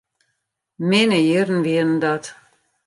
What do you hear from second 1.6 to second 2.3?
wienen dat.